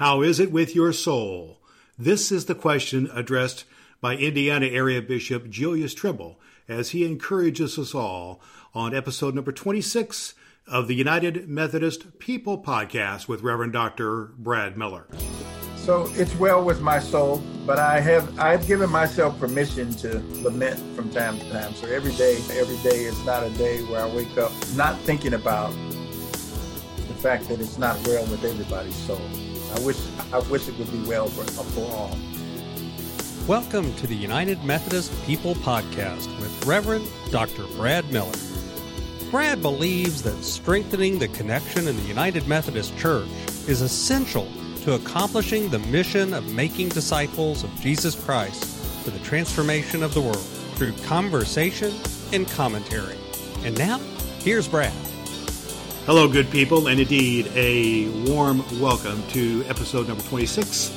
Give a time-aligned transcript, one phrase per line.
[0.00, 1.58] How is it with your soul?
[1.98, 3.66] This is the question addressed
[4.00, 8.40] by Indiana area Bishop Julius Trimble as he encourages us all
[8.72, 10.32] on episode number 26
[10.66, 14.30] of the United Methodist People podcast with Reverend Dr.
[14.38, 15.06] Brad Miller.
[15.76, 20.80] So it's well with my soul, but I have I've given myself permission to lament
[20.96, 21.74] from time to time.
[21.74, 25.34] So every day, every day is not a day where I wake up not thinking
[25.34, 25.72] about
[27.06, 29.20] the fact that it's not well with everybody's soul.
[29.74, 29.96] I wish
[30.32, 32.16] I wish it would be well for, for all.
[33.46, 37.66] Welcome to the United Methodist People Podcast with Reverend Dr.
[37.76, 38.32] Brad Miller.
[39.30, 43.28] Brad believes that strengthening the connection in the United Methodist Church
[43.68, 44.48] is essential
[44.82, 48.64] to accomplishing the mission of making disciples of Jesus Christ
[49.04, 50.44] for the transformation of the world
[50.74, 51.94] through conversation
[52.32, 53.16] and commentary.
[53.62, 53.98] And now,
[54.40, 54.92] here's Brad.
[56.06, 60.90] Hello, good people, and indeed a warm welcome to episode number 26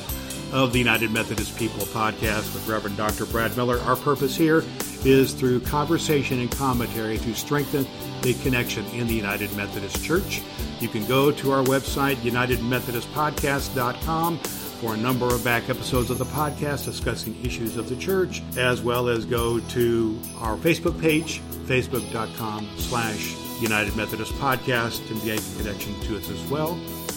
[0.52, 3.26] of the United Methodist People podcast with Reverend Dr.
[3.26, 3.78] Brad Miller.
[3.80, 4.64] Our purpose here
[5.04, 7.86] is through conversation and commentary to strengthen
[8.22, 10.40] the connection in the United Methodist Church.
[10.80, 16.24] You can go to our website, UnitedMethodistPodcast.com, for a number of back episodes of the
[16.24, 22.66] podcast discussing issues of the church, as well as go to our Facebook page, facebook.com
[22.78, 26.72] slash United Methodist Podcast to make a connection to us as well.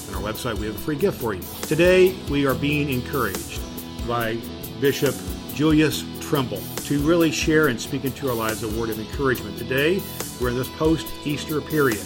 [0.10, 1.42] On our website, we have a free gift for you.
[1.64, 3.62] Today, we are being encouraged
[4.08, 4.38] by
[4.80, 5.16] Bishop
[5.54, 9.58] Julius Trimble to really share and speak into our lives a word of encouragement.
[9.58, 10.02] Today,
[10.40, 12.06] we're in this post Easter period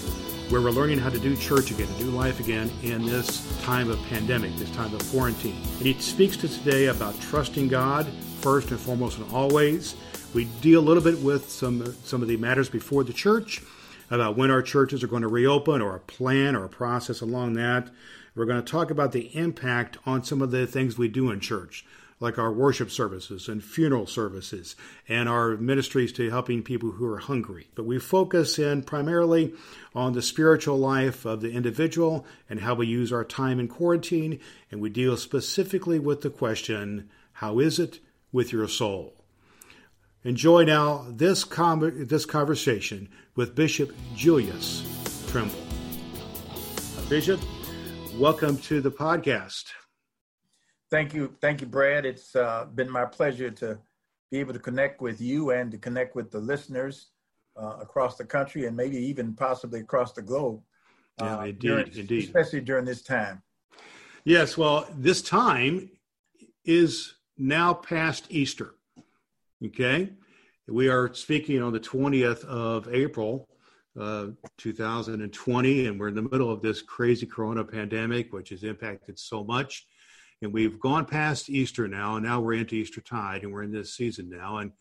[0.51, 3.89] where we're learning how to do church again, to do life again in this time
[3.89, 5.55] of pandemic, this time of quarantine.
[5.77, 8.07] And he speaks to today about trusting God
[8.41, 9.95] first and foremost and always.
[10.33, 13.61] We deal a little bit with some some of the matters before the church
[14.11, 17.53] about when our churches are going to reopen or a plan or a process along
[17.53, 17.89] that.
[18.35, 21.39] We're going to talk about the impact on some of the things we do in
[21.39, 21.85] church,
[22.19, 24.75] like our worship services and funeral services
[25.07, 27.69] and our ministries to helping people who are hungry.
[27.73, 29.53] But we focus in primarily
[29.95, 34.39] on the spiritual life of the individual and how we use our time in quarantine.
[34.69, 37.99] And we deal specifically with the question, how is it
[38.31, 39.20] with your soul?
[40.23, 44.83] Enjoy now this, com- this conversation with Bishop Julius
[45.31, 45.55] Trimble.
[47.09, 47.41] Bishop,
[48.17, 49.71] welcome to the podcast.
[50.91, 51.33] Thank you.
[51.41, 52.05] Thank you, Brad.
[52.05, 53.79] It's uh, been my pleasure to
[54.29, 57.07] be able to connect with you and to connect with the listeners
[57.59, 60.61] uh, across the country and maybe even possibly across the globe.
[61.19, 62.23] Yeah, uh, indeed, during, indeed.
[62.25, 63.41] Especially during this time.
[64.23, 65.89] Yes, well, this time
[66.63, 68.75] is now past Easter.
[69.63, 70.09] Okay.
[70.67, 73.47] We are speaking on the 20th of April,
[73.99, 74.27] uh,
[74.57, 79.43] 2020, and we're in the middle of this crazy corona pandemic, which has impacted so
[79.43, 79.85] much.
[80.41, 83.71] And we've gone past Easter now, and now we're into Easter tide, and we're in
[83.71, 84.57] this season now.
[84.57, 84.71] And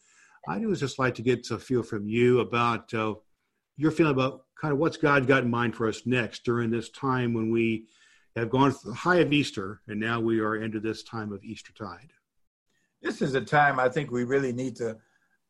[0.48, 3.16] I would just like to get a feel from you about uh,
[3.76, 6.88] your feeling about kind of what's God got in mind for us next during this
[6.88, 7.84] time when we
[8.34, 11.44] have gone through the high of Easter, and now we are into this time of
[11.44, 12.12] Easter tide
[13.02, 14.96] this is a time I think we really need to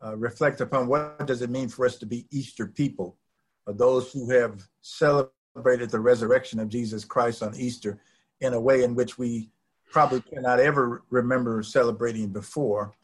[0.05, 3.17] uh, reflect upon what does it mean for us to be Easter people,
[3.67, 8.01] or those who have celebrated the resurrection of Jesus Christ on Easter
[8.41, 9.51] in a way in which we
[9.91, 12.95] probably cannot ever remember celebrating before.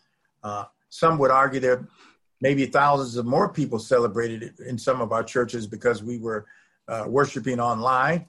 [0.42, 1.84] Uh, some would argue that
[2.40, 6.46] maybe thousands of more people celebrated it in some of our churches because we were
[6.88, 8.26] uh, worshiping online,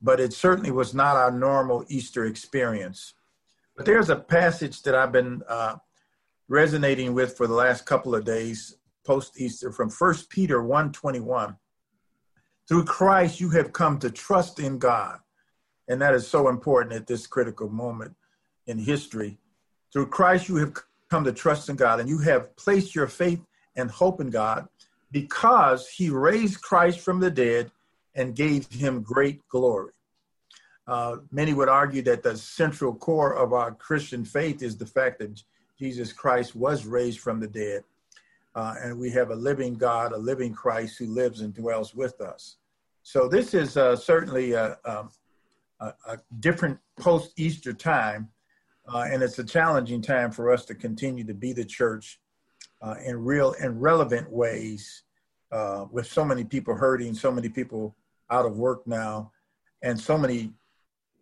[0.00, 3.14] but it certainly was not our normal Easter experience.
[3.78, 5.76] But there's a passage that I've been uh,
[6.48, 11.56] resonating with for the last couple of days post Easter from 1 Peter 1:21.
[12.66, 15.20] Through Christ you have come to trust in God.
[15.86, 18.16] And that is so important at this critical moment
[18.66, 19.38] in history.
[19.92, 20.74] Through Christ you have
[21.08, 23.40] come to trust in God and you have placed your faith
[23.76, 24.66] and hope in God
[25.12, 27.70] because he raised Christ from the dead
[28.16, 29.92] and gave him great glory.
[30.88, 35.18] Uh, many would argue that the central core of our Christian faith is the fact
[35.18, 35.42] that
[35.78, 37.84] Jesus Christ was raised from the dead.
[38.54, 42.20] Uh, and we have a living God, a living Christ who lives and dwells with
[42.22, 42.56] us.
[43.02, 45.08] So this is uh, certainly a, a,
[45.80, 48.30] a, different post Easter time.
[48.92, 52.18] Uh, and it's a challenging time for us to continue to be the church
[52.80, 55.02] uh, in real and relevant ways
[55.52, 57.94] uh, with so many people hurting, so many people
[58.30, 59.30] out of work now,
[59.82, 60.52] and so many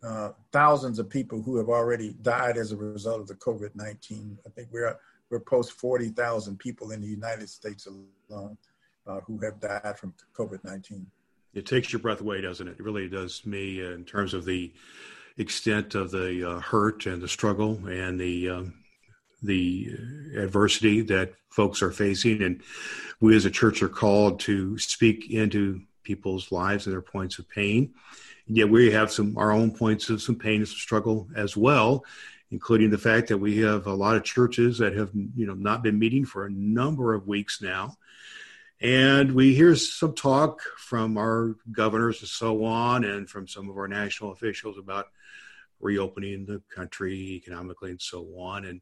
[0.06, 4.38] uh, thousands of people who have already died as a result of the COVID 19.
[4.46, 4.96] I think we're,
[5.30, 8.56] we're post 40,000 people in the United States alone
[9.06, 11.06] uh, who have died from COVID 19.
[11.54, 12.76] It takes your breath away, doesn't it?
[12.78, 14.72] It really does me in terms of the
[15.38, 18.74] extent of the uh, hurt and the struggle and the um,
[19.42, 19.92] the
[20.36, 22.62] adversity that folks are facing, and
[23.20, 27.48] we as a church are called to speak into people's lives and their points of
[27.48, 27.92] pain.
[28.48, 32.04] Yet we have some our own points of some pain and some struggle as well,
[32.50, 35.82] including the fact that we have a lot of churches that have you know not
[35.82, 37.96] been meeting for a number of weeks now.
[38.80, 43.76] And we hear some talk from our governors and so on, and from some of
[43.76, 45.06] our national officials about
[45.80, 48.64] reopening the country economically and so on.
[48.64, 48.80] And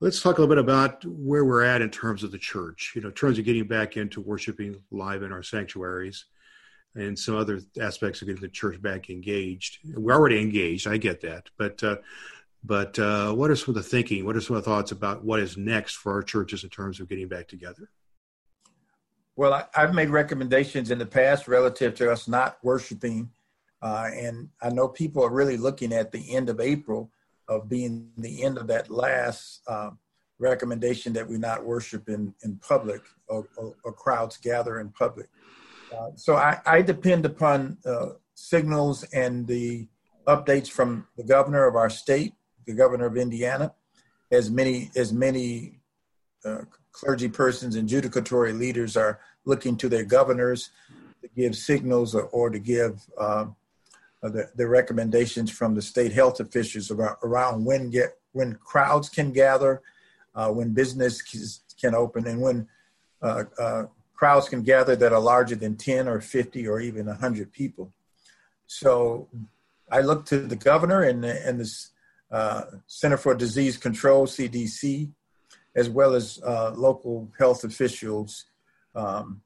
[0.00, 3.02] let's talk a little bit about where we're at in terms of the church, you
[3.02, 6.24] know, in terms of getting back into worshiping live in our sanctuaries
[6.94, 9.78] and some other aspects of getting the church back engaged.
[9.96, 11.96] We're already engaged, I get that, but uh,
[12.66, 14.24] but uh, what are some of the thinking?
[14.24, 16.98] What are some of the thoughts about what is next for our churches in terms
[16.98, 17.90] of getting back together?
[19.36, 23.30] Well, I, have made recommendations in the past relative to us not worshiping,
[23.82, 27.10] uh, and I know people are really looking at the end of April
[27.48, 29.90] of being the end of that last uh,
[30.38, 35.28] recommendation that we not worship in, in public or, or, or crowds gather in public.
[36.16, 39.88] So I, I, depend upon uh, signals and the
[40.26, 42.34] updates from the governor of our state,
[42.66, 43.74] the governor of Indiana,
[44.30, 45.80] as many as many
[46.44, 46.62] uh,
[46.92, 50.70] clergy persons and judicatory leaders are looking to their governors
[51.22, 53.46] to give signals or, or to give uh,
[54.22, 59.32] the, the, recommendations from the state health officials about, around when get when crowds can
[59.32, 59.82] gather,
[60.34, 61.22] uh, when business
[61.80, 62.66] can open, and when
[63.22, 63.44] uh,
[64.14, 67.92] crowds can gather that are larger than 10 or 50 or even 100 people.
[68.66, 69.28] So
[69.90, 71.86] I look to the governor and the, and the
[72.30, 75.10] uh, Center for Disease Control, CDC,
[75.76, 78.46] as well as uh, local health officials.
[78.94, 79.42] Um,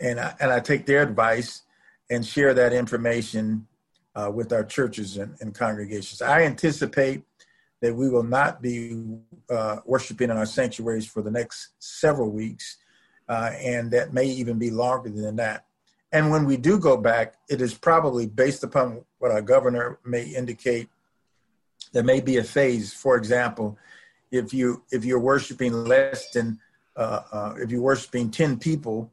[0.00, 1.62] and, I, and I take their advice
[2.10, 3.66] and share that information
[4.14, 6.22] uh, with our churches and, and, congregations.
[6.22, 7.24] I anticipate
[7.80, 9.18] that we will not be
[9.50, 12.76] uh, worshiping in our sanctuaries for the next several weeks,
[13.28, 15.66] uh, and that may even be longer than that.
[16.12, 20.24] And when we do go back, it is probably based upon what our governor may
[20.24, 20.88] indicate.
[21.92, 22.92] There may be a phase.
[22.92, 23.76] For example,
[24.30, 26.58] if you if you're worshiping less than
[26.96, 29.10] uh, uh, if you're worshiping ten people,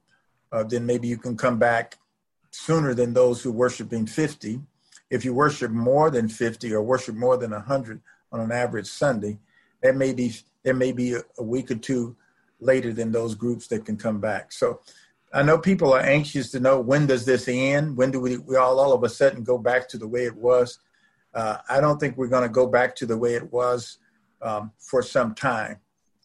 [0.51, 1.97] uh, then maybe you can come back
[2.51, 4.59] sooner than those who worshiping fifty.
[5.09, 9.39] If you worship more than fifty or worship more than hundred on an average Sunday,
[9.81, 12.15] that may be there may be a, a week or two
[12.61, 14.51] later than those groups that can come back.
[14.53, 14.79] So
[15.33, 17.97] I know people are anxious to know when does this end?
[17.97, 20.35] When do we, we all all of a sudden go back to the way it
[20.35, 20.79] was?
[21.33, 23.97] Uh, I don't think we're going to go back to the way it was
[24.41, 25.77] um, for some time.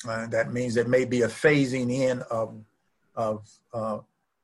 [0.07, 2.55] Uh, that means there may be a phasing in of,
[3.15, 3.99] of uh,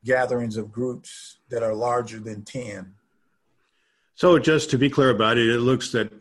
[0.04, 2.94] gatherings of groups that are larger than 10.
[4.14, 6.12] So, just to be clear about it, it looks that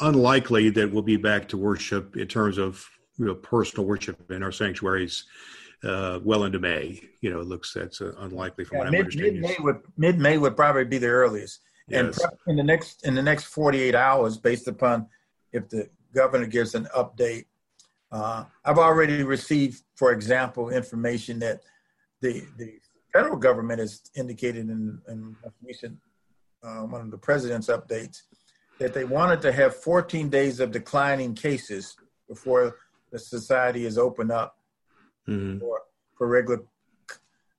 [0.00, 4.42] unlikely that we'll be back to worship in terms of you know, personal worship in
[4.42, 5.24] our sanctuaries
[5.84, 7.00] uh, well into May.
[7.20, 9.40] You know, it looks that's uh, unlikely from yeah, what mid, I'm understanding.
[9.40, 12.18] Mid May would mid May would probably be the earliest, yes.
[12.18, 15.06] and in the next in the next 48 hours, based upon
[15.52, 17.46] if the governor gives an update.
[18.10, 21.60] Uh, I've already received, for example, information that
[22.20, 22.78] the the
[23.12, 25.96] federal government has indicated in, in recent
[26.62, 28.22] uh, one of the president's updates
[28.78, 31.96] that they wanted to have 14 days of declining cases
[32.28, 32.76] before
[33.10, 34.58] the society is open up
[35.28, 35.58] mm-hmm.
[35.58, 35.82] for,
[36.16, 36.62] for regular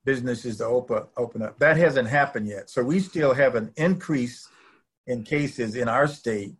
[0.05, 1.59] businesses to open open up.
[1.59, 2.69] That hasn't happened yet.
[2.69, 4.47] So we still have an increase
[5.07, 6.55] in cases in our state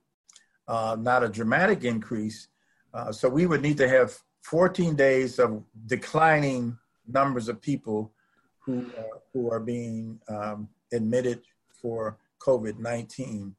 [0.69, 2.47] uh, not a dramatic increase.
[2.93, 6.77] Uh, so we would need to have 14 days of declining
[7.07, 8.13] numbers of people
[8.59, 11.41] who uh, who are being um, admitted
[11.81, 13.53] for COVID-19,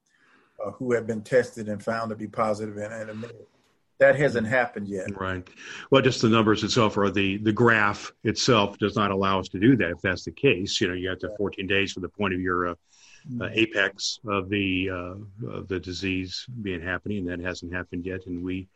[0.64, 3.46] uh, who have been tested and found to be positive and, and admitted.
[4.00, 5.08] That hasn't happened yet.
[5.20, 5.46] Right.
[5.90, 9.60] Well, just the numbers itself, or the the graph itself, does not allow us to
[9.60, 9.90] do that.
[9.90, 12.40] If that's the case, you know, you have to 14 days from the point of
[12.40, 12.74] your uh,
[13.40, 18.26] uh, apex of the uh, of the disease being happening, and that hasn't happened yet.
[18.26, 18.68] And we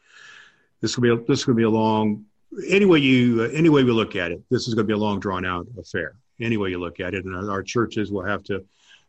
[0.83, 2.27] this will be a, this is going to be a long
[2.69, 4.43] any way you uh, any way we look at it.
[4.51, 6.17] This is going to be a long drawn out affair.
[6.39, 8.63] Any way you look at it, and our, our churches will have to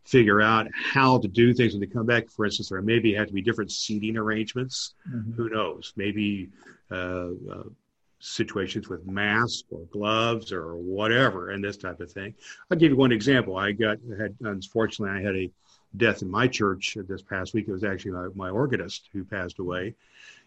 [0.06, 2.30] figure out how to do things when they come back.
[2.30, 4.94] For instance, there maybe have to be different seating arrangements.
[5.10, 5.34] Mm-hmm.
[5.34, 5.94] Who knows?
[5.96, 6.50] Maybe
[6.92, 7.64] uh, uh,
[8.20, 12.34] situations with masks or gloves or whatever and this type of thing.
[12.70, 13.58] I'll give you one example.
[13.58, 15.52] I got had unfortunately I had a
[15.98, 17.68] death in my church this past week.
[17.68, 19.96] It was actually my, my organist who passed away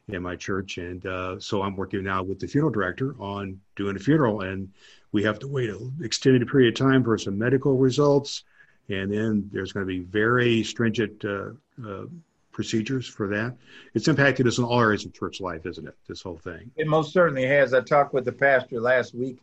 [0.09, 3.97] in my church, and uh, so I'm working now with the funeral director on doing
[3.97, 4.71] a funeral, and
[5.13, 8.45] we have to wait an extended period of time for some medical results
[8.89, 11.51] and then there's going to be very stringent uh,
[11.87, 12.07] uh,
[12.53, 13.57] procedures for that.
[13.95, 15.95] It's impacted us in all areas of church life, isn't it?
[16.09, 16.71] This whole thing.
[16.77, 17.75] It most certainly has.
[17.75, 19.39] I talked with the pastor last week,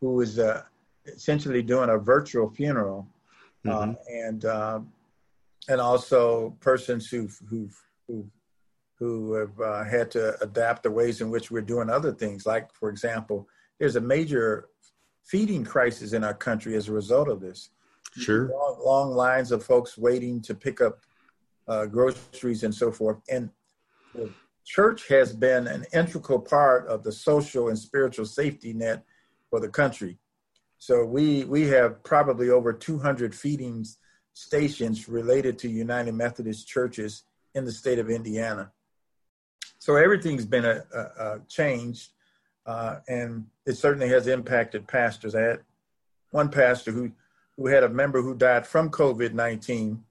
[0.00, 0.62] who was uh,
[1.06, 3.06] essentially doing a virtual funeral,
[3.66, 3.92] uh, mm-hmm.
[4.08, 4.92] and um,
[5.68, 7.76] and also persons who've who've
[8.06, 8.30] who've
[8.98, 12.46] who have uh, had to adapt the ways in which we're doing other things.
[12.46, 13.46] Like, for example,
[13.78, 14.68] there's a major
[15.22, 17.70] feeding crisis in our country as a result of this.
[18.18, 18.48] Sure.
[18.48, 21.00] Long, long lines of folks waiting to pick up
[21.68, 23.18] uh, groceries and so forth.
[23.30, 23.50] And
[24.14, 24.32] the
[24.64, 29.04] church has been an integral part of the social and spiritual safety net
[29.50, 30.18] for the country.
[30.78, 33.84] So we we have probably over 200 feeding
[34.34, 38.70] stations related to United Methodist churches in the state of Indiana.
[39.78, 42.10] So everything's been a, a, a changed,
[42.66, 45.34] uh, and it certainly has impacted pastors.
[45.34, 45.60] Had
[46.30, 47.12] one pastor who
[47.56, 50.04] who had a member who died from COVID nineteen,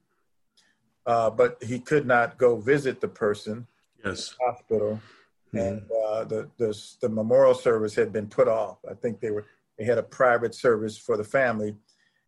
[1.06, 3.66] uh, but he could not go visit the person.
[4.04, 4.30] Yes.
[4.30, 5.00] The hospital,
[5.54, 5.58] mm-hmm.
[5.58, 8.78] and uh, the, the the memorial service had been put off.
[8.88, 9.46] I think they were
[9.78, 11.76] they had a private service for the family,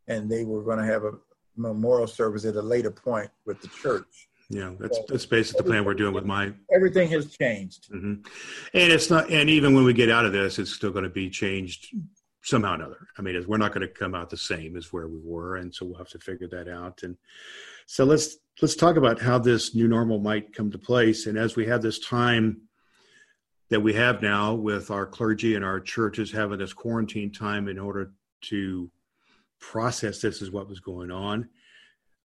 [0.06, 1.12] and they were going to have a
[1.56, 4.28] memorial service at a later point with the church.
[4.50, 6.52] Yeah, that's that's basically the plan we're doing with my.
[6.72, 8.14] Everything has changed, mm-hmm.
[8.72, 9.30] and it's not.
[9.30, 11.94] And even when we get out of this, it's still going to be changed
[12.48, 13.08] somehow or another.
[13.18, 15.74] I mean, we're not going to come out the same as where we were, and
[15.74, 17.02] so we'll have to figure that out.
[17.02, 17.16] And
[17.86, 21.26] so let's let's talk about how this new normal might come to place.
[21.26, 22.62] And as we have this time
[23.70, 27.78] that we have now with our clergy and our churches having this quarantine time in
[27.78, 28.90] order to
[29.60, 31.48] process this is what was going on.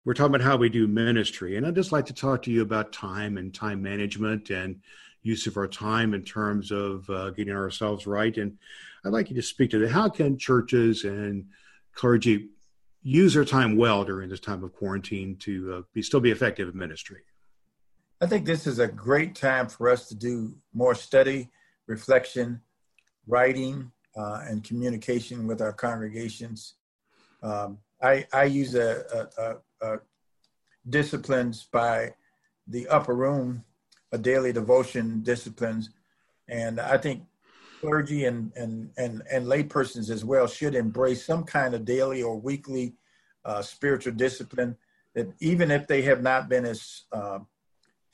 [0.05, 1.55] We're talking about how we do ministry.
[1.55, 4.81] And I'd just like to talk to you about time and time management and
[5.21, 8.35] use of our time in terms of uh, getting ourselves right.
[8.37, 8.57] And
[9.05, 9.91] I'd like you to speak to that.
[9.91, 11.45] How can churches and
[11.93, 12.49] clergy
[13.01, 16.67] use their time well during this time of quarantine to uh, be still be effective
[16.69, 17.21] in ministry?
[18.21, 21.49] I think this is a great time for us to do more study,
[21.87, 22.61] reflection,
[23.27, 26.73] writing, uh, and communication with our congregations.
[27.41, 29.99] Um, I, I use a, a, a, a,
[30.89, 32.13] disciplines by
[32.67, 33.63] the upper room,
[34.11, 35.89] a daily devotion disciplines,
[36.47, 37.23] and I think
[37.81, 42.39] clergy and and and and laypersons as well should embrace some kind of daily or
[42.39, 42.95] weekly
[43.45, 44.75] uh, spiritual discipline.
[45.15, 47.39] That even if they have not been as uh,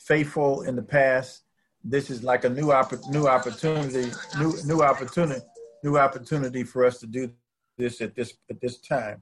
[0.06, 1.44] faithful in the past.
[1.84, 5.42] This is like a new opp- new opportunity, new new opportunity,
[5.84, 7.32] new opportunity for us to do
[7.78, 9.22] this at this at this time.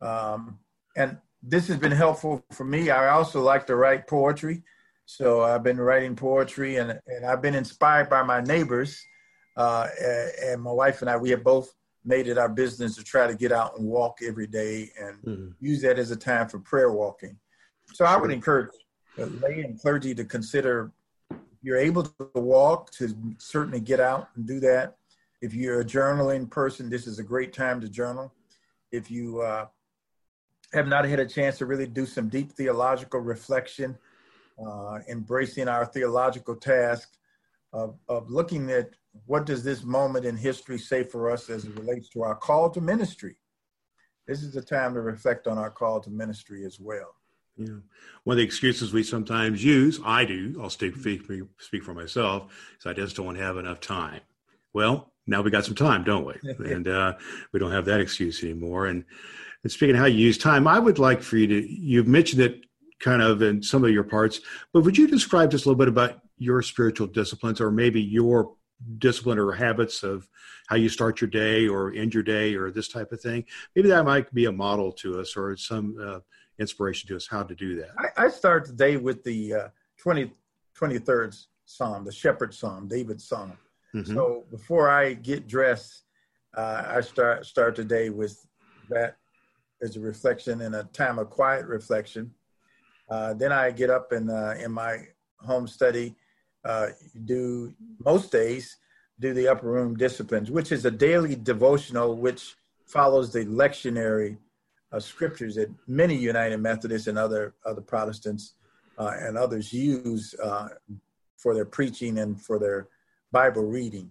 [0.00, 0.58] Um,
[0.96, 2.90] and this has been helpful for me.
[2.90, 4.62] I also like to write poetry,
[5.06, 9.02] so I've been writing poetry, and and I've been inspired by my neighbors.
[9.56, 9.86] Uh,
[10.42, 13.34] and my wife and I, we have both made it our business to try to
[13.34, 15.48] get out and walk every day and mm-hmm.
[15.60, 17.36] use that as a time for prayer walking.
[17.92, 18.70] So I would encourage
[19.16, 20.90] lay and clergy to consider
[21.62, 24.96] you're able to walk to certainly get out and do that
[25.40, 28.32] if you're a journaling person this is a great time to journal
[28.90, 29.66] if you uh,
[30.72, 33.96] have not had a chance to really do some deep theological reflection
[34.64, 37.16] uh, embracing our theological task
[37.72, 38.90] of, of looking at
[39.26, 42.70] what does this moment in history say for us as it relates to our call
[42.70, 43.36] to ministry
[44.26, 47.14] this is the time to reflect on our call to ministry as well
[47.56, 47.76] yeah.
[48.24, 50.94] One of the excuses we sometimes use, I do, I'll speak,
[51.58, 54.20] speak for myself, is I just don't have enough time.
[54.72, 56.34] Well, now we got some time, don't we?
[56.72, 57.14] and uh,
[57.52, 58.86] we don't have that excuse anymore.
[58.86, 59.04] And,
[59.62, 62.42] and speaking of how you use time, I would like for you to, you've mentioned
[62.42, 62.62] it
[63.02, 64.40] kind of in some of your parts,
[64.72, 68.54] but would you describe just a little bit about your spiritual disciplines or maybe your
[68.98, 70.26] discipline or habits of
[70.68, 73.44] how you start your day or end your day or this type of thing?
[73.76, 75.96] Maybe that might be a model to us or some.
[76.02, 76.20] Uh,
[76.58, 77.90] inspiration to us how to do that.
[77.98, 79.68] I, I start day with the uh,
[79.98, 80.30] 20,
[80.78, 83.52] 23rd Psalm, the Shepherd Psalm, David's Psalm.
[83.94, 84.14] Mm-hmm.
[84.14, 86.04] So before I get dressed,
[86.56, 88.46] uh, I start start the day with
[88.90, 89.16] that
[89.82, 92.32] as a reflection and a time of quiet reflection.
[93.12, 95.06] Uh, then I get up and uh, in my
[95.40, 96.14] home study,
[96.64, 96.86] uh,
[97.26, 98.78] do most days
[99.20, 102.54] do the upper room disciplines, which is a daily devotional which
[102.86, 104.38] follows the lectionary
[104.92, 108.54] uh, scriptures that many United Methodists and other other Protestants
[108.96, 110.34] uh, and others use
[111.36, 112.88] for their preaching and for their
[113.30, 114.10] Bible reading.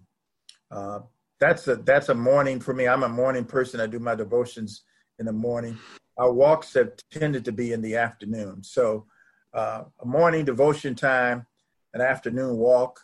[1.40, 2.86] That's a that's a morning for me.
[2.86, 3.80] I'm a morning person.
[3.80, 4.82] I do my devotions
[5.18, 5.76] in the morning.
[6.18, 8.62] Our walks have tended to be in the afternoon.
[8.62, 9.06] So
[9.54, 11.46] uh, a morning devotion time,
[11.94, 13.00] an afternoon walk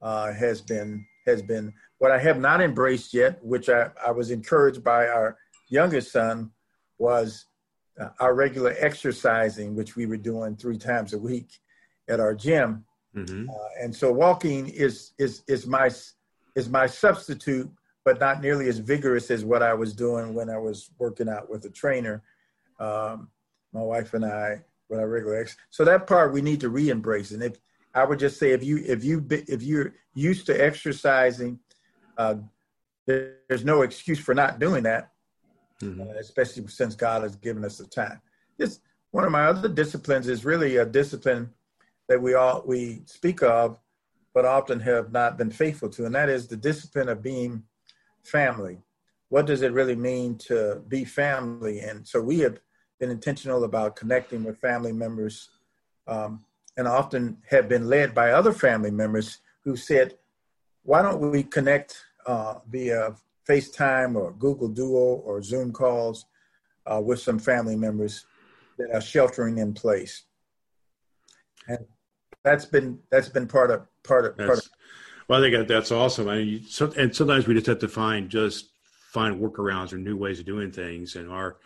[0.00, 4.30] uh, has been has been what I have not embraced yet, which I, I was
[4.30, 5.36] encouraged by our
[5.68, 6.50] youngest son
[6.98, 7.46] was
[8.00, 11.50] uh, our regular exercising, which we were doing three times a week
[12.08, 12.84] at our gym.
[13.14, 13.50] Mm-hmm.
[13.50, 15.90] Uh, and so walking is is is my
[16.54, 17.70] is my substitute,
[18.04, 21.50] but not nearly as vigorous as what I was doing when I was working out
[21.50, 22.22] with a trainer.
[22.78, 23.30] Um,
[23.72, 25.56] my wife and I, with our regular ex.
[25.70, 27.32] So that part we need to re-embrace.
[27.32, 27.58] And if
[27.94, 31.58] I would just say, if you if you if you're used to exercising,
[32.16, 32.36] uh,
[33.06, 35.10] there's no excuse for not doing that
[35.82, 36.00] mm-hmm.
[36.00, 38.20] uh, especially since God has given us the time.
[38.56, 38.80] This
[39.10, 41.50] one of my other disciplines is really a discipline
[42.08, 43.78] that we all we speak of,
[44.34, 47.64] but often have not been faithful to, and that is the discipline of being
[48.22, 48.78] family.
[49.30, 51.80] What does it really mean to be family?
[51.80, 52.58] And so we have
[52.98, 55.50] been intentional about connecting with family members,
[56.06, 56.44] um,
[56.76, 60.16] and often have been led by other family members who said,
[60.82, 63.14] "Why don't we connect uh, via
[63.48, 66.26] FaceTime or Google Duo or Zoom calls
[66.86, 68.26] uh, with some family members
[68.78, 70.24] that are sheltering in place.
[71.66, 71.78] And
[72.44, 74.68] that's been that's been part of part of part of.
[75.28, 76.28] Well, I think that's awesome.
[76.28, 78.70] I mean, so, and sometimes we just have to find just
[79.12, 81.16] find workarounds or new ways of doing things.
[81.16, 81.56] And our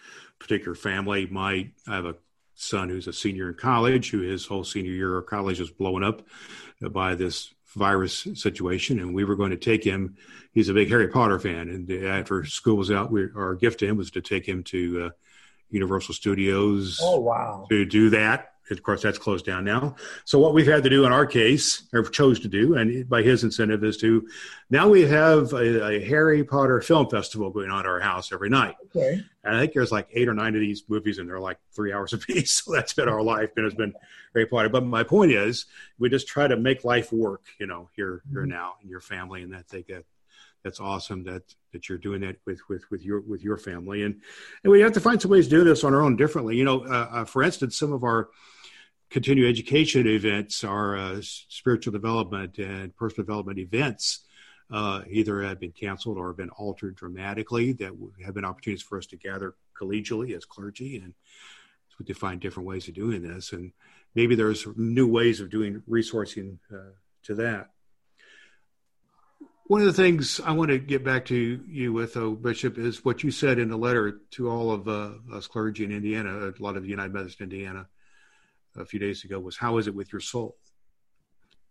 [0.43, 2.17] particular family My I have a
[2.55, 6.05] son who's a senior in college, who his whole senior year of college was blowing
[6.05, 6.23] up
[6.81, 10.17] by this virus situation, and we were going to take him.
[10.53, 13.87] He's a big Harry Potter fan, and after school was out, we, our gift to
[13.87, 15.11] him was to take him to uh,
[15.71, 17.01] Universal Studios.
[17.03, 17.67] Oh wow!
[17.71, 19.97] To do that, of course, that's closed down now.
[20.25, 23.23] So what we've had to do in our case, or chose to do, and by
[23.23, 24.27] his incentive, is to
[24.71, 28.49] now we have a, a Harry Potter film festival going on at our house every
[28.49, 28.77] night.
[28.95, 29.23] Okay.
[29.45, 31.93] And I think there's like eight or nine of these movies, and they're like three
[31.93, 32.53] hours a piece.
[32.53, 33.95] So that's been our life, and it's been
[34.35, 34.69] Harry Potter.
[34.69, 35.67] But my point is,
[35.99, 38.51] we just try to make life work, you know, here, here mm-hmm.
[38.51, 40.07] now, in your family, and that they get
[40.65, 41.43] that's awesome that
[41.73, 44.21] that you're doing that with with with your with your family and
[44.63, 46.65] and we have to find some ways to do this on our own differently you
[46.65, 48.29] know uh, uh, for instance some of our
[49.13, 54.21] continuing education events, our uh, spiritual development and personal development events,
[54.71, 57.73] uh, either have been canceled or have been altered dramatically.
[57.73, 57.93] That
[58.25, 61.13] have been opportunities for us to gather collegially as clergy and
[62.07, 63.53] to find different ways of doing this.
[63.53, 63.73] And
[64.15, 66.93] maybe there's new ways of doing resourcing uh,
[67.25, 67.69] to that.
[69.73, 73.07] One of the things I want to get back to you with, though, Bishop, is
[73.07, 76.63] what you said in the letter to all of uh, us clergy in Indiana, a
[76.63, 77.87] lot of United Methodist Indiana
[78.77, 80.59] a few days ago was how is it with your soul?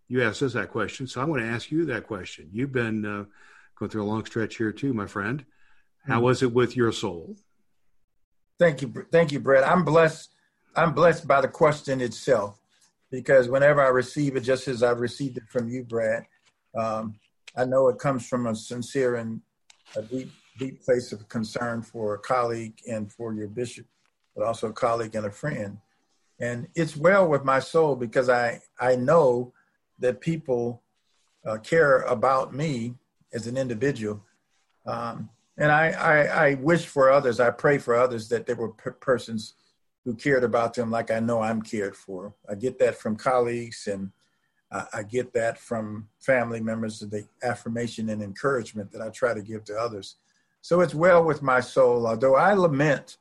[0.08, 2.50] You asked us that question, so I want to ask you that question.
[2.52, 3.26] You've been uh,
[3.78, 5.46] going through a long stretch here too, my friend.
[6.08, 6.24] How mm-hmm.
[6.24, 7.36] was it with your soul?
[8.58, 9.64] Thank you, thank you, Brad.
[9.64, 10.32] I'm blessed.
[10.76, 12.60] I'm blessed by the question itself
[13.12, 16.26] because whenever I receive it, just as I've received it from you, Brad,
[16.76, 17.20] um,
[17.56, 19.42] I know it comes from a sincere and
[19.96, 23.86] a deep, deep place of concern for a colleague and for your bishop,
[24.36, 25.78] but also a colleague and a friend
[26.42, 29.54] and it's well with my soul because I I know
[30.00, 30.82] that people
[31.46, 32.96] uh, care about me
[33.34, 34.22] as an individual,
[34.86, 37.40] um, and I, I, I wish for others.
[37.40, 39.54] I pray for others that there were persons
[40.04, 42.34] who cared about them like I know I'm cared for.
[42.50, 44.12] I get that from colleagues and.
[44.72, 49.42] I get that from family members, of the affirmation and encouragement that I try to
[49.42, 50.16] give to others.
[50.62, 53.18] So it's well with my soul, although I lament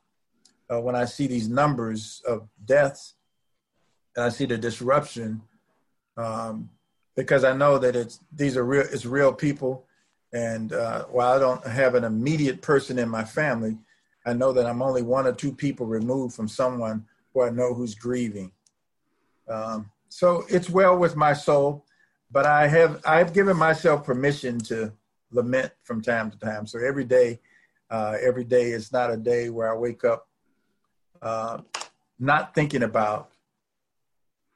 [0.71, 3.15] uh, when I see these numbers of deaths,
[4.15, 5.41] and I see the disruption
[6.17, 6.69] um,
[7.15, 8.85] because I know that it's these are real.
[8.91, 9.85] It's real people,
[10.33, 13.77] and uh, while I don't have an immediate person in my family,
[14.25, 17.73] I know that I'm only one or two people removed from someone who I know
[17.73, 18.51] who's grieving.
[19.49, 21.85] Um, so it's well with my soul,
[22.29, 24.91] but I have I've given myself permission to
[25.31, 26.67] lament from time to time.
[26.67, 27.39] So every day,
[27.89, 30.27] uh, every day is not a day where I wake up
[31.21, 31.59] uh,
[32.19, 33.31] not thinking about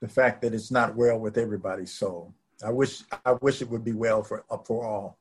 [0.02, 2.34] the fact that it's not well with everybody's soul.
[2.62, 5.18] I wish I wish it would be well for for all.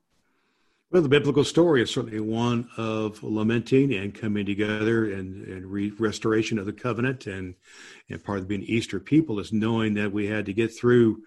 [0.91, 5.93] Well, the biblical story is certainly one of lamenting and coming together and, and re-
[5.99, 7.27] restoration of the covenant.
[7.27, 7.55] And,
[8.09, 11.23] and part of being Easter people is knowing that we had to get through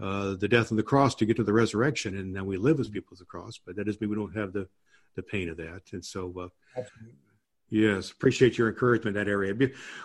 [0.00, 2.16] uh, the death on the cross to get to the resurrection.
[2.16, 4.36] And now we live as people of the cross, but that doesn't mean we don't
[4.36, 4.68] have the,
[5.16, 5.82] the pain of that.
[5.92, 6.32] And so,
[6.76, 6.82] uh,
[7.68, 9.54] yes, appreciate your encouragement in that area.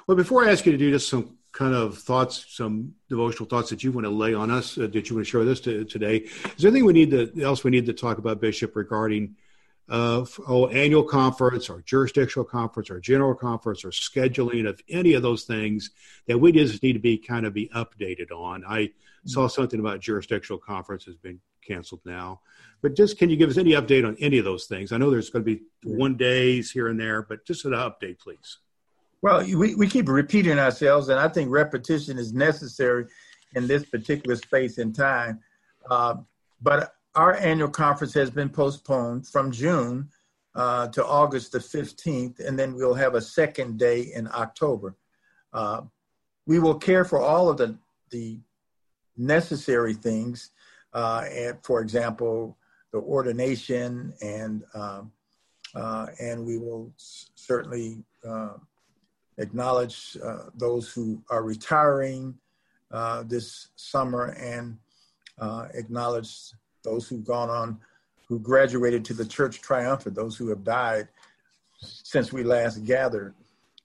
[0.07, 3.69] Well, before I ask you to do just some kind of thoughts, some devotional thoughts
[3.69, 5.61] that you want to lay on us, uh, that you want to share with us
[5.61, 6.17] to, today.
[6.17, 9.35] Is there anything we need to else we need to talk about, Bishop, regarding
[9.87, 15.21] uh, oh, annual conference or jurisdictional conference or general conference or scheduling of any of
[15.21, 15.91] those things
[16.27, 18.65] that we just need to be kind of be updated on?
[18.67, 19.29] I mm-hmm.
[19.29, 22.41] saw something about jurisdictional conference has been canceled now,
[22.81, 24.91] but just can you give us any update on any of those things?
[24.91, 28.19] I know there's going to be one days here and there, but just an update,
[28.19, 28.57] please.
[29.25, 33.07] Well, we, we keep repeating ourselves, and I think repetition is necessary
[33.55, 35.39] in this particular space and time.
[35.89, 36.17] Uh,
[36.61, 40.09] but our annual conference has been postponed from June
[40.53, 44.95] uh, to August the 15th, and then we'll have a second day in October.
[45.53, 45.81] Uh,
[46.45, 47.75] we will care for all of the,
[48.11, 48.37] the
[49.17, 50.51] necessary things,
[50.93, 52.59] uh, and for example,
[52.91, 55.11] the ordination, and um,
[55.73, 56.93] uh, and we will
[57.33, 58.53] certainly uh,
[59.37, 62.35] acknowledge uh, those who are retiring
[62.91, 64.77] uh, this summer and
[65.39, 66.51] uh, acknowledge
[66.83, 67.79] those who've gone on,
[68.27, 71.07] who graduated to the church triumphant, those who have died
[71.79, 73.33] since we last gathered.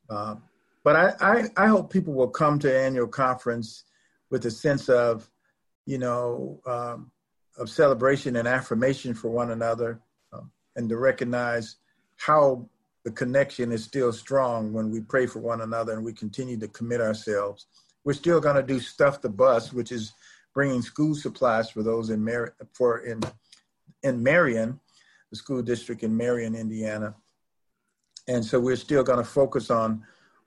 [0.09, 0.37] Uh,
[0.85, 3.85] but I, I, I, hope people will come to annual conference
[4.31, 5.29] with a sense of,
[5.87, 7.11] you know, um,
[7.59, 10.01] of celebration and affirmation for one another
[10.33, 11.77] um, and to recognize
[12.17, 12.67] how
[13.05, 16.69] the connection is still strong when we pray for one another and we continue to
[16.69, 17.67] commit ourselves.
[18.05, 20.13] We're still going to do stuff the bus, which is
[20.55, 23.21] bringing school supplies for those in Mar- for in
[24.03, 24.81] in Marion,
[25.31, 27.15] the school district in Marion, Indiana.
[28.29, 30.05] And so we're still going to focus on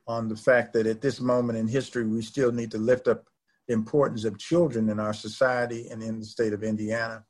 [0.08, 3.26] on the fact that at this moment in history, we still need to lift up
[3.68, 7.24] the importance of children in our society and in the state of Indiana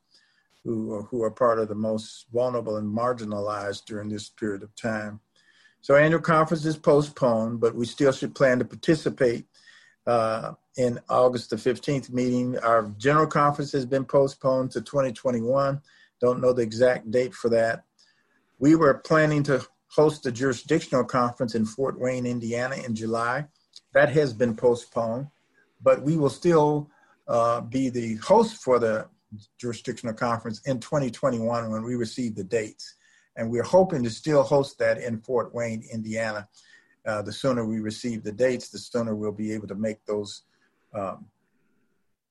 [0.64, 5.20] who, who are part of the most vulnerable and marginalized during this period of time.
[5.82, 9.44] So annual conference is postponed, but we still should plan to participate
[10.06, 12.58] uh, in August the 15th meeting.
[12.58, 15.80] Our general conference has been postponed to 2021.
[16.20, 17.84] Don't know the exact date for that.
[18.58, 23.46] We were planning to host the jurisdictional conference in Fort Wayne, Indiana in July.
[23.92, 25.28] That has been postponed,
[25.82, 26.90] but we will still
[27.28, 29.06] uh, be the host for the
[29.58, 32.96] jurisdictional conference in 2021 when we receive the dates.
[33.36, 36.48] And we're hoping to still host that in Fort Wayne, Indiana.
[37.06, 40.42] Uh, the sooner we receive the dates, the sooner we'll be able to make those
[40.94, 41.26] um,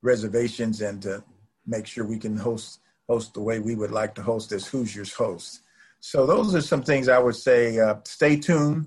[0.02, 1.22] reservations and to
[1.66, 5.12] make sure we can host host the way we would like to host as Hoosiers
[5.12, 5.60] host.
[6.00, 7.78] So those are some things I would say.
[7.78, 8.86] Uh, stay tuned.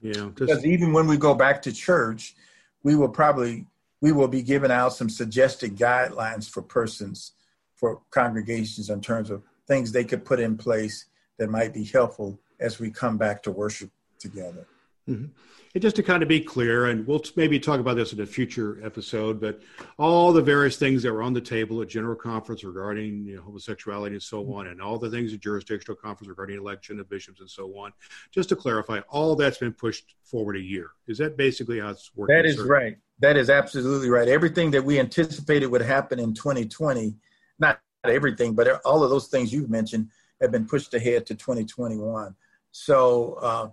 [0.00, 2.34] Yeah, because even when we go back to church,
[2.82, 3.66] we will probably
[4.00, 7.32] we will be giving out some suggested guidelines for persons
[7.78, 11.06] for congregations in terms of things they could put in place
[11.38, 14.66] that might be helpful as we come back to worship together.
[15.08, 15.26] Mm-hmm.
[15.74, 18.26] And just to kind of be clear, and we'll maybe talk about this in a
[18.26, 19.60] future episode, but
[19.98, 23.42] all the various things that were on the table at General Conference regarding you know,
[23.42, 27.40] homosexuality and so on, and all the things at Jurisdictional Conference regarding election of bishops
[27.40, 27.92] and so on,
[28.30, 30.90] just to clarify, all that's been pushed forward a year.
[31.06, 32.34] Is that basically how it's working?
[32.34, 32.96] That is right.
[33.20, 34.28] That is absolutely right.
[34.28, 37.14] Everything that we anticipated would happen in 2020
[37.58, 40.08] not everything, but all of those things you've mentioned
[40.40, 42.34] have been pushed ahead to 2021.
[42.70, 43.68] So uh,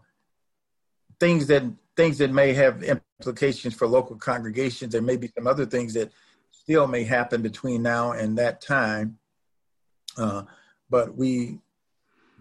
[1.20, 1.64] things that
[1.96, 6.12] things that may have implications for local congregations, there may be some other things that
[6.52, 9.18] still may happen between now and that time.
[10.18, 10.44] Uh,
[10.90, 11.60] but we,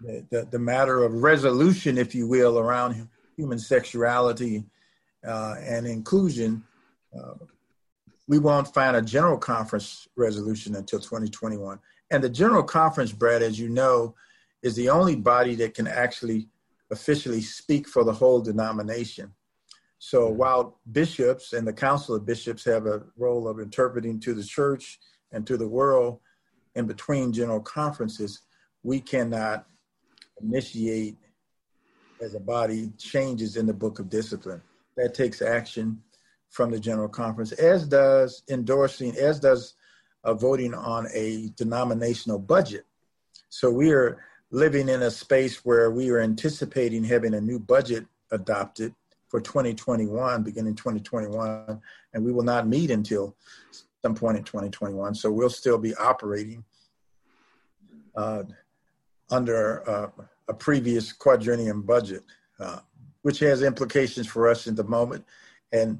[0.01, 4.65] the, the matter of resolution, if you will, around human sexuality
[5.25, 6.63] uh, and inclusion
[7.17, 7.33] uh,
[8.27, 11.79] we won't find a general conference resolution until 2021.
[12.11, 14.15] And the general conference, Brad, as you know,
[14.63, 16.49] is the only body that can actually
[16.91, 19.33] officially speak for the whole denomination.
[19.99, 20.37] So mm-hmm.
[20.37, 24.99] while bishops and the council of bishops have a role of interpreting to the church
[25.31, 26.19] and to the world
[26.75, 28.41] in between general conferences,
[28.83, 29.65] we cannot
[30.41, 31.17] initiate
[32.21, 34.61] as a body changes in the book of discipline.
[34.97, 36.01] That takes action
[36.49, 39.75] from the General Conference, as does endorsing, as does
[40.23, 42.85] uh, voting on a denominational budget.
[43.49, 44.19] So we are
[44.51, 48.93] living in a space where we are anticipating having a new budget adopted
[49.27, 51.81] for 2021, beginning 2021,
[52.13, 53.35] and we will not meet until
[54.01, 55.15] some point in 2021.
[55.15, 56.63] So we'll still be operating
[58.15, 58.43] uh,
[59.29, 60.07] under uh,
[60.47, 62.23] a previous quadrennium budget,
[62.59, 62.79] uh,
[63.23, 65.25] which has implications for us in the moment.
[65.71, 65.99] And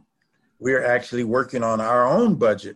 [0.66, 2.76] we're actually working on our own budget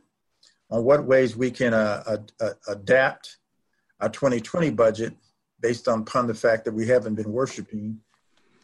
[0.69, 3.38] on what ways we can uh, uh, adapt
[3.99, 5.13] our 2020 budget
[5.60, 7.99] based on upon the fact that we haven't been worshiping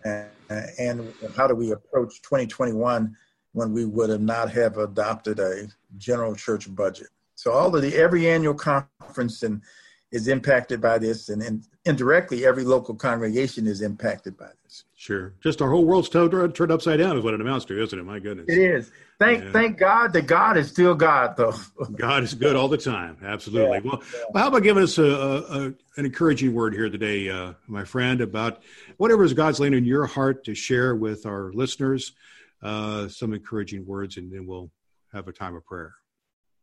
[0.04, 0.30] and,
[0.78, 3.18] and how do we approach 2021
[3.54, 7.96] when we would have not have adopted a general church budget so all of the
[7.96, 9.60] every annual conference and
[10.16, 14.85] is impacted by this, and, and indirectly, every local congregation is impacted by this.
[14.98, 18.00] Sure, just our whole world's turned, turned upside down is what it amounts to, isn't
[18.00, 18.04] it?
[18.04, 18.92] My goodness, it is.
[19.20, 19.52] Thank yeah.
[19.52, 21.54] thank God that God is still God, though.
[21.96, 23.18] God is good all the time.
[23.22, 23.82] Absolutely.
[23.84, 24.24] Yeah, well, yeah.
[24.30, 28.22] well, how about giving us a, a, an encouraging word here today, uh, my friend,
[28.22, 28.64] about
[28.96, 32.14] whatever is God's laying in your heart to share with our listeners
[32.64, 34.72] uh, some encouraging words, and then we'll
[35.12, 35.94] have a time of prayer.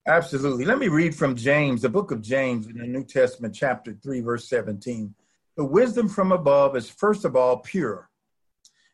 [0.07, 0.65] Absolutely.
[0.65, 4.21] Let me read from James, the book of James in the New Testament, chapter 3,
[4.21, 5.15] verse 17.
[5.57, 8.09] The wisdom from above is first of all pure.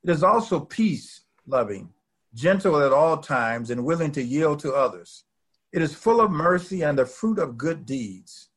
[0.05, 1.91] It is also peace loving,
[2.35, 5.25] gentle at all times, and willing to yield to others.
[5.73, 8.49] It is full of mercy and the fruit of good deeds.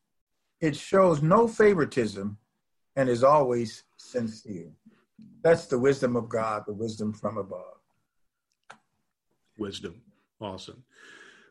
[0.60, 2.38] It shows no favoritism
[2.96, 4.70] and is always sincere.
[5.42, 7.78] That's the wisdom of God, the wisdom from above.
[9.58, 10.00] Wisdom.
[10.40, 10.84] Awesome.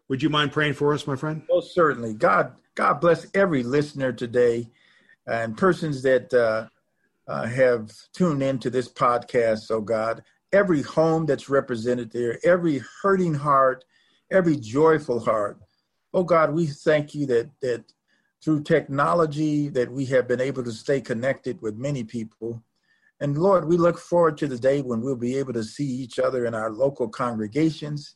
[0.08, 1.44] Would you mind praying for us, my friend?
[1.50, 2.14] Most certainly.
[2.14, 4.70] God, God bless every listener today
[5.28, 6.68] and persons that uh,
[7.32, 10.22] uh, have tuned into this podcast, oh God.
[10.52, 13.86] Every home that's represented there, every hurting heart,
[14.30, 15.58] every joyful heart.
[16.14, 17.86] Oh God, we thank you that that
[18.44, 22.62] through technology that we have been able to stay connected with many people.
[23.22, 26.20] And Lord, we look forward to the day when we'll be able to see each
[26.20, 28.14] other in our local congregations,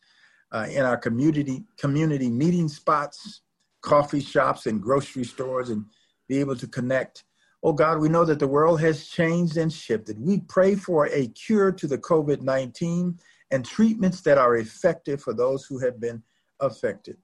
[0.51, 3.43] uh, in our community community meeting spots,
[3.81, 5.85] coffee shops, and grocery stores, and
[6.27, 7.23] be able to connect.
[7.65, 10.23] Oh God, we know that the world has changed and shifted.
[10.23, 13.17] We pray for a cure to the COVID 19
[13.49, 16.21] and treatments that are effective for those who have been
[16.59, 17.17] affected,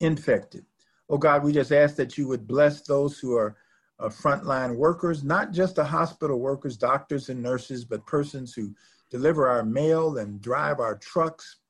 [0.00, 0.66] infected.
[1.08, 3.56] Oh God, we just ask that you would bless those who are
[3.98, 8.74] uh, frontline workers, not just the hospital workers, doctors and nurses, but persons who
[9.08, 11.60] deliver our mail and drive our trucks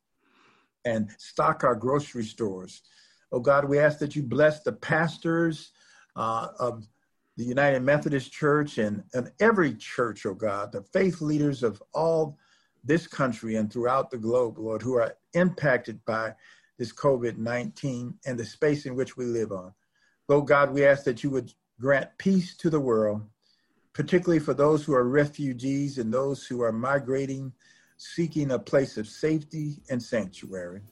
[0.85, 2.83] and stock our grocery stores.
[3.31, 5.71] Oh God, we ask that you bless the pastors
[6.17, 6.85] uh, of
[7.39, 12.37] the United Methodist Church and, and every church, oh God, the faith leaders of all
[12.83, 16.35] this country and throughout the globe, Lord, who are impacted by
[16.79, 19.73] this COVID 19 and the space in which we live on.
[20.27, 23.23] Lord God, we ask that you would grant peace to the world,
[23.93, 27.53] particularly for those who are refugees and those who are migrating,
[27.99, 30.83] seeking a place of safety and sanctuary.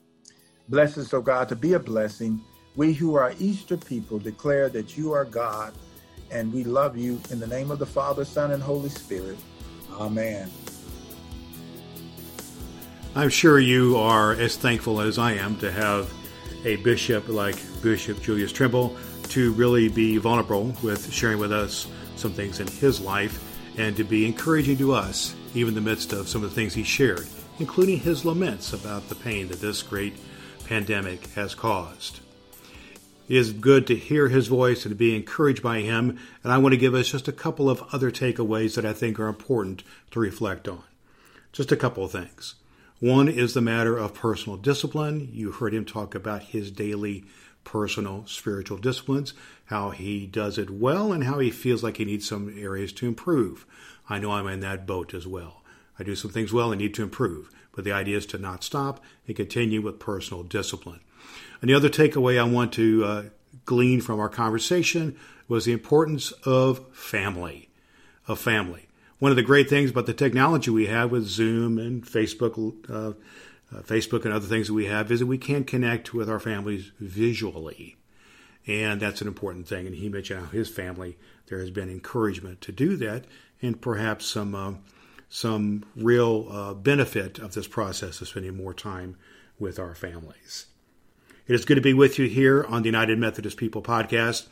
[0.69, 2.39] Bless us, oh God, to be a blessing.
[2.77, 5.73] We who are Easter people declare that you are God
[6.31, 9.37] and we love you in the name of the Father, Son, and Holy Spirit.
[9.93, 10.49] Amen.
[13.15, 16.13] I'm sure you are as thankful as I am to have
[16.65, 18.95] a bishop like Bishop Julius Trimble
[19.29, 23.43] to really be vulnerable with sharing with us some things in his life
[23.77, 26.73] and to be encouraging to us, even in the midst of some of the things
[26.73, 27.27] he shared,
[27.59, 30.13] including his laments about the pain that this great
[30.65, 32.19] pandemic has caused.
[33.27, 36.57] It is good to hear his voice and to be encouraged by him, and I
[36.59, 39.83] want to give us just a couple of other takeaways that I think are important
[40.11, 40.83] to reflect on.
[41.51, 42.55] Just a couple of things.
[42.99, 45.29] One is the matter of personal discipline.
[45.33, 47.25] You heard him talk about his daily
[47.65, 49.33] personal spiritual disciplines,
[49.65, 53.07] how he does it well, and how he feels like he needs some areas to
[53.07, 53.65] improve.
[54.09, 55.63] I know I'm in that boat as well.
[55.99, 58.63] I do some things well and need to improve, but the idea is to not
[58.63, 61.01] stop and continue with personal discipline.
[61.61, 63.23] And the other takeaway I want to uh,
[63.65, 65.17] glean from our conversation
[65.47, 67.69] was the importance of family,
[68.27, 68.87] of family
[69.19, 73.13] one of the great things about the technology we have with Zoom and Facebook, uh,
[73.75, 76.39] uh, Facebook and other things that we have is that we can connect with our
[76.39, 77.95] families visually.
[78.67, 79.87] And that's an important thing.
[79.87, 81.17] And he mentioned how his family,
[81.47, 83.25] there has been encouragement to do that
[83.61, 84.73] and perhaps some, uh,
[85.29, 89.17] some real uh, benefit of this process of spending more time
[89.57, 90.67] with our families.
[91.47, 94.47] It is good to be with you here on the United Methodist People podcast.